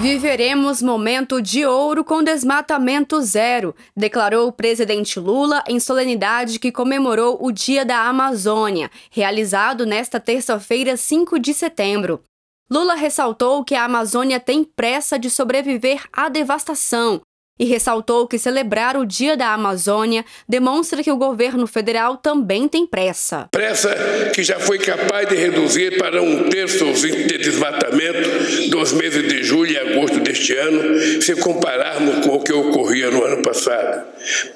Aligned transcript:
Viveremos 0.00 0.80
momento 0.80 1.42
de 1.42 1.66
ouro 1.66 2.02
com 2.02 2.22
desmatamento 2.22 3.20
zero, 3.20 3.74
declarou 3.94 4.48
o 4.48 4.52
presidente 4.52 5.20
Lula 5.20 5.62
em 5.68 5.78
solenidade 5.78 6.58
que 6.58 6.72
comemorou 6.72 7.36
o 7.38 7.52
Dia 7.52 7.84
da 7.84 8.08
Amazônia, 8.08 8.90
realizado 9.10 9.84
nesta 9.84 10.18
terça-feira, 10.18 10.96
5 10.96 11.38
de 11.38 11.52
setembro. 11.52 12.22
Lula 12.70 12.94
ressaltou 12.94 13.62
que 13.62 13.74
a 13.74 13.84
Amazônia 13.84 14.40
tem 14.40 14.64
pressa 14.64 15.18
de 15.18 15.28
sobreviver 15.28 16.02
à 16.10 16.30
devastação 16.30 17.20
e 17.60 17.66
ressaltou 17.66 18.26
que 18.26 18.38
celebrar 18.38 18.96
o 18.96 19.04
Dia 19.04 19.36
da 19.36 19.48
Amazônia 19.48 20.24
demonstra 20.48 21.02
que 21.02 21.12
o 21.12 21.16
governo 21.18 21.66
federal 21.66 22.16
também 22.16 22.66
tem 22.66 22.86
pressa. 22.86 23.48
Pressa 23.52 23.94
que 24.34 24.42
já 24.42 24.58
foi 24.58 24.78
capaz 24.78 25.28
de 25.28 25.36
reduzir 25.36 25.98
para 25.98 26.22
um 26.22 26.48
terço 26.48 26.90
de 26.94 27.36
desmatamento 27.36 28.70
dos 28.70 28.94
meses 28.94 29.28
de 29.28 29.42
julho 29.42 29.72
e 29.72 29.78
agosto 29.78 30.18
deste 30.20 30.54
ano, 30.56 31.20
se 31.20 31.36
compararmos 31.36 32.24
com 32.24 32.36
o 32.36 32.42
que 32.42 32.52
ocorria 32.52 33.10
no 33.10 33.22
ano 33.22 33.42
passado. 33.42 34.06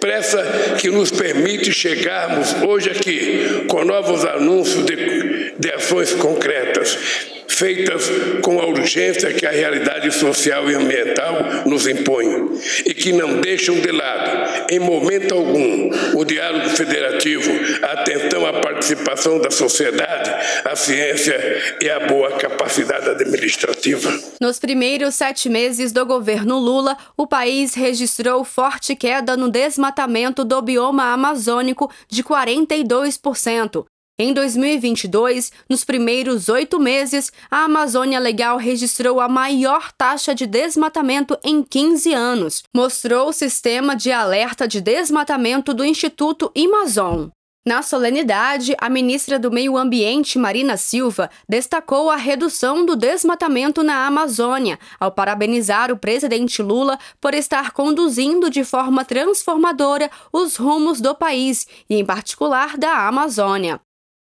Pressa 0.01 0.43
que 0.81 0.89
nos 0.89 1.11
permite 1.11 1.73
chegarmos 1.75 2.55
hoje 2.63 2.89
aqui 2.89 3.67
com 3.69 3.85
novos 3.85 4.25
anúncios 4.25 4.83
de, 4.87 5.53
de 5.59 5.71
ações 5.73 6.15
concretas 6.15 7.34
feitas 7.55 8.11
com 8.43 8.61
a 8.61 8.67
urgência 8.67 9.33
que 9.33 9.47
a 9.47 9.51
realidade 9.51 10.11
social 10.13 10.71
e 10.71 10.75
ambiental 10.75 11.65
nos 11.67 11.87
impõe 11.87 12.59
e 12.85 12.95
que 12.95 13.13
não 13.13 13.41
deixam 13.41 13.81
de 13.81 13.91
lado, 13.91 14.67
em 14.71 14.79
momento 14.79 15.35
algum, 15.35 15.91
o 16.15 16.25
diálogo 16.25 16.71
federativo, 16.71 17.51
a 17.83 17.93
atenção 18.01 18.47
à 18.47 18.61
participação 18.61 19.41
da 19.41 19.51
sociedade, 19.51 20.31
a 20.65 20.77
ciência 20.77 21.77
e 21.81 21.89
a 21.89 22.01
boa 22.01 22.33
capacidade 22.33 23.09
administrativa. 23.09 24.13
Nos 24.41 24.59
primeiros 24.59 25.15
sete 25.15 25.49
meses 25.49 25.93
do 25.93 26.05
governo 26.05 26.59
Lula, 26.59 26.97
o 27.17 27.27
país 27.27 27.75
registrou 27.75 28.45
forte 28.45 28.95
queda 28.95 29.37
no 29.37 29.49
desmatamento 29.51 30.45
do 30.45 30.61
bioma 30.61 31.13
amazônico 31.13 31.91
de 32.09 32.23
42%, 32.23 33.85
em 34.17 34.33
2022, 34.33 35.51
nos 35.69 35.83
primeiros 35.83 36.49
oito 36.49 36.79
meses, 36.79 37.33
a 37.51 37.65
Amazônia 37.65 38.21
Legal 38.21 38.57
registrou 38.57 39.21
a 39.21 39.29
maior 39.29 39.91
taxa 39.91 40.33
de 40.33 40.47
desmatamento 40.47 41.37
em 41.43 41.65
15 41.65 42.13
anos, 42.13 42.63
mostrou 42.73 43.31
o 43.31 43.33
sistema 43.33 43.97
de 43.97 44.13
alerta 44.13 44.69
de 44.69 44.81
desmatamento 44.81 45.75
do 45.75 45.85
Instituto 45.85 46.53
Amazon. 46.57 47.27
Na 47.67 47.83
solenidade, 47.83 48.77
a 48.79 48.89
ministra 48.89 49.37
do 49.37 49.51
Meio 49.51 49.77
Ambiente, 49.77 50.39
Marina 50.39 50.77
Silva, 50.77 51.29
destacou 51.49 52.09
a 52.09 52.15
redução 52.15 52.87
do 52.87 52.95
desmatamento 52.95 53.83
na 53.83 54.07
Amazônia, 54.07 54.79
ao 55.01 55.11
parabenizar 55.11 55.91
o 55.91 55.97
presidente 55.97 56.63
Lula 56.63 57.01
por 57.21 57.35
estar 57.35 57.73
conduzindo 57.73 58.49
de 58.49 58.63
forma 58.63 59.05
transformadora 59.05 60.09
os 60.33 60.55
rumos 60.55 61.01
do 61.01 61.17
país 61.17 61.67
e, 61.91 61.97
em 61.97 62.05
particular, 62.05 62.77
da 62.77 63.09
Amazônia. 63.09 63.81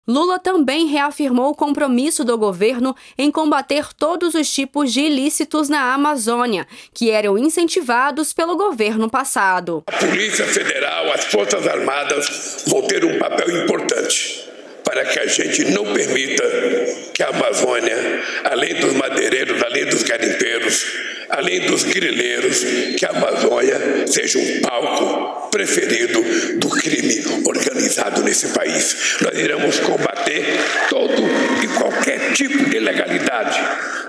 Lula 0.06 0.38
também 0.38 0.88
reafirmou 0.88 1.52
o 1.52 1.56
compromisso 1.56 2.26
do 2.26 2.38
governo 2.38 2.94
em 3.18 3.32
combater 3.32 3.94
todos 3.94 4.36
os 4.36 4.52
tipos 4.52 4.92
de 4.92 5.00
ilícitos 5.00 5.70
na 5.70 5.94
Amazônia, 5.94 6.68
que 6.94 7.10
eram 7.10 7.38
incentivados 7.38 8.34
pelo 8.34 8.58
governo 8.58 9.10
passado. 9.10 9.82
A 9.88 9.94
Polícia 9.94 10.46
Federal, 10.46 11.10
as 11.14 11.24
Forças 11.24 11.66
Armadas 11.66 12.66
vão 12.68 12.82
ter 12.82 13.06
um 13.06 13.18
papel 13.18 13.64
importante 13.64 14.46
para 14.84 15.06
que 15.06 15.20
a 15.20 15.26
gente 15.26 15.72
não 15.72 15.86
permita 15.94 16.44
que 17.14 17.24
a 17.24 17.30
Amazônia, 17.30 17.96
além 18.44 18.76
dos 18.76 18.92
madeireiros, 18.96 19.64
além 19.64 19.86
dos 19.86 20.04
garimpeiros, 20.04 20.86
além 21.34 21.62
dos 21.62 21.84
grileiros, 21.84 22.64
que 22.98 23.06
a 23.06 23.10
Amazônia 23.10 24.06
seja 24.08 24.38
um 24.38 24.62
palco 24.62 25.50
preferido 25.50 26.24
do 26.60 26.70
crime 26.70 27.24
organizado 27.46 28.22
nesse 28.22 28.50
país. 28.50 29.18
Nós 29.22 29.38
iremos 29.38 29.80
combater 29.80 30.46
todo 30.90 31.24
e 31.64 31.68
qualquer 31.80 32.34
tipo 32.34 32.70
de 32.70 32.78
ilegalidade 32.78 33.60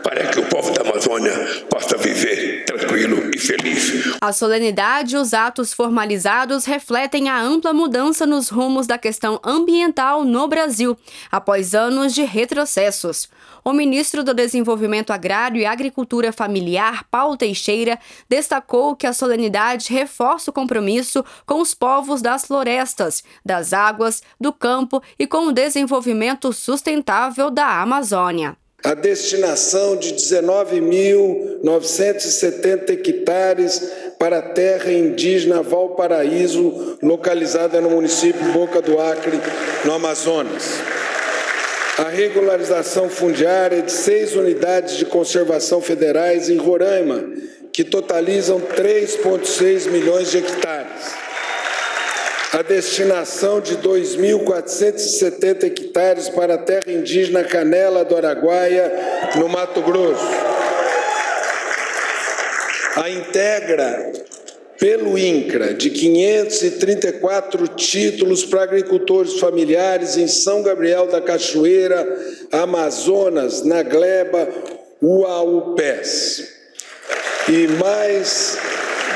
para 0.03 0.27
que 0.27 0.39
o 0.39 0.45
povo 0.45 0.73
da 0.73 0.83
Amazônia 0.83 1.33
possa 1.71 1.97
viver 1.97 2.65
tranquilo 2.67 3.24
feliz. 3.47 4.17
A 4.21 4.33
solenidade 4.33 5.15
e 5.15 5.19
os 5.19 5.35
atos 5.35 5.73
formalizados 5.73 6.65
refletem 6.65 7.29
a 7.29 7.41
ampla 7.41 7.73
mudança 7.73 8.27
nos 8.27 8.49
rumos 8.49 8.87
da 8.87 8.99
questão 8.99 9.41
ambiental 9.45 10.25
no 10.25 10.49
Brasil, 10.49 10.97
após 11.31 11.75
anos 11.75 12.15
de 12.15 12.23
retrocessos. 12.23 13.29
O 13.65 13.73
ministro 13.73 14.23
do 14.23 14.35
Desenvolvimento 14.35 15.11
Agrário 15.11 15.61
e 15.61 15.65
Agricultura 15.65 16.33
Familiar, 16.33 17.05
Paulo 17.11 17.37
Teixeira, 17.37 17.99
destacou 18.29 18.95
que 18.95 19.07
a 19.07 19.13
solenidade 19.13 19.93
reforça 19.93 20.51
o 20.51 20.55
compromisso 20.55 21.25
com 21.47 21.61
os 21.61 21.75
povos 21.75 22.21
das 22.21 22.45
florestas, 22.45 23.23
das 23.45 23.73
águas, 23.73 24.23
do 24.41 24.53
campo 24.53 25.03
e 25.19 25.27
com 25.27 25.49
o 25.49 25.53
desenvolvimento 25.53 26.53
sustentável 26.53 27.51
da 27.51 27.81
Amazônia 27.81 28.57
a 28.85 28.93
destinação 28.93 29.97
de 29.97 30.13
19.970 30.13 32.91
hectares 32.91 33.91
para 34.19 34.41
a 34.41 34.43
terra 34.43 34.93
indígena 34.93 35.63
Valparaíso, 35.63 36.99
localizada 37.03 37.81
no 37.81 37.89
município 37.89 38.45
Boca 38.53 38.83
do 38.83 39.01
Acre, 39.01 39.41
no 39.87 39.95
Amazonas. 39.95 40.81
A 41.97 42.11
regularização 42.11 43.09
fundiária 43.09 43.81
de 43.81 43.91
seis 43.91 44.37
unidades 44.37 44.99
de 44.99 45.07
conservação 45.07 45.81
federais 45.81 46.51
em 46.51 46.59
Roraima, 46.59 47.25
que 47.73 47.85
totalizam 47.85 48.61
3,6 48.61 49.89
milhões 49.89 50.31
de 50.31 50.37
hectares 50.39 51.24
a 52.55 52.63
destinação 52.63 53.61
de 53.61 53.77
2.470 53.79 55.65
hectares 55.65 56.29
para 56.29 56.55
a 56.55 56.59
terra 56.59 56.93
indígena 56.93 57.43
Canela 57.43 58.05
do 58.05 58.17
Araguaia, 58.17 58.93
no 59.35 59.49
Mato 59.49 59.83
Grosso. 59.83 60.25
A 62.95 63.11
integra 63.11 64.13
pelo 64.79 65.19
INCRA 65.19 65.75
de 65.75 65.91
534 65.91 67.67
títulos 67.67 68.45
para 68.45 68.63
agricultores 68.63 69.41
familiares 69.41 70.17
em 70.17 70.29
São 70.29 70.63
Gabriel 70.63 71.09
da 71.09 71.21
Cachoeira, 71.21 72.07
Amazonas, 72.53 73.65
na 73.65 73.83
Gleba, 73.83 74.49
UAUPES. 75.03 76.55
E 77.49 77.67
mais 77.67 78.57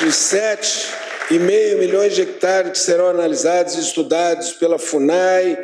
de 0.00 0.10
sete 0.10 0.97
e 1.31 1.39
meio 1.39 1.78
milhões 1.78 2.15
de 2.15 2.22
hectares 2.22 2.72
que 2.72 2.78
serão 2.78 3.09
analisados 3.09 3.75
e 3.75 3.81
estudados 3.81 4.53
pela 4.53 4.78
FUNAI 4.78 5.59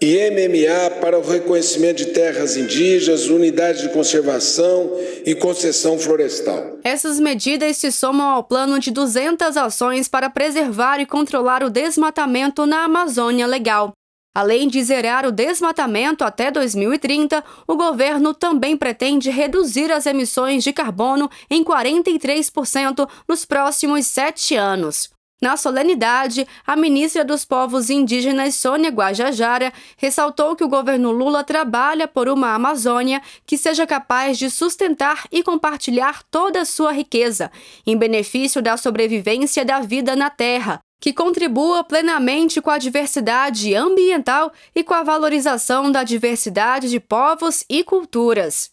e 0.00 0.30
MMA 0.30 1.00
para 1.00 1.18
o 1.18 1.22
reconhecimento 1.22 1.98
de 1.98 2.06
terras 2.06 2.56
indígenas, 2.56 3.28
unidades 3.28 3.82
de 3.82 3.88
conservação 3.88 4.92
e 5.26 5.34
concessão 5.34 5.98
florestal. 5.98 6.78
Essas 6.84 7.18
medidas 7.18 7.76
se 7.76 7.90
somam 7.90 8.28
ao 8.28 8.44
plano 8.44 8.78
de 8.78 8.92
200 8.92 9.56
ações 9.56 10.08
para 10.08 10.30
preservar 10.30 11.00
e 11.00 11.06
controlar 11.06 11.64
o 11.64 11.70
desmatamento 11.70 12.64
na 12.64 12.84
Amazônia 12.84 13.46
Legal. 13.46 13.97
Além 14.34 14.68
de 14.68 14.82
zerar 14.82 15.26
o 15.26 15.32
desmatamento 15.32 16.22
até 16.22 16.50
2030, 16.50 17.44
o 17.66 17.76
governo 17.76 18.32
também 18.32 18.76
pretende 18.76 19.30
reduzir 19.30 19.90
as 19.90 20.06
emissões 20.06 20.62
de 20.62 20.72
carbono 20.72 21.28
em 21.50 21.64
43% 21.64 23.08
nos 23.26 23.44
próximos 23.44 24.06
sete 24.06 24.54
anos. 24.54 25.10
Na 25.40 25.56
solenidade, 25.56 26.48
a 26.66 26.74
ministra 26.74 27.24
dos 27.24 27.44
Povos 27.44 27.90
Indígenas, 27.90 28.56
Sônia 28.56 28.90
Guajajara, 28.90 29.72
ressaltou 29.96 30.56
que 30.56 30.64
o 30.64 30.68
governo 30.68 31.12
Lula 31.12 31.44
trabalha 31.44 32.08
por 32.08 32.28
uma 32.28 32.54
Amazônia 32.54 33.22
que 33.46 33.56
seja 33.56 33.86
capaz 33.86 34.36
de 34.36 34.50
sustentar 34.50 35.26
e 35.30 35.44
compartilhar 35.44 36.24
toda 36.28 36.62
a 36.62 36.64
sua 36.64 36.90
riqueza, 36.90 37.52
em 37.86 37.96
benefício 37.96 38.60
da 38.60 38.76
sobrevivência 38.76 39.64
da 39.64 39.78
vida 39.78 40.16
na 40.16 40.28
Terra, 40.28 40.80
que 41.00 41.12
contribua 41.12 41.84
plenamente 41.84 42.60
com 42.60 42.70
a 42.70 42.78
diversidade 42.78 43.74
ambiental 43.74 44.52
e 44.74 44.82
com 44.82 44.94
a 44.94 45.04
valorização 45.04 45.92
da 45.92 46.02
diversidade 46.02 46.90
de 46.90 46.98
povos 46.98 47.64
e 47.68 47.84
culturas. 47.84 48.70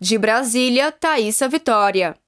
De 0.00 0.18
Brasília, 0.18 0.90
Thaisa 0.90 1.48
Vitória. 1.48 2.18